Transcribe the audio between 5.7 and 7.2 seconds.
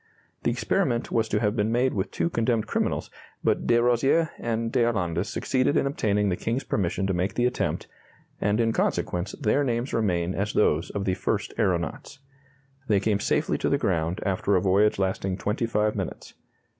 in obtaining the King's permission to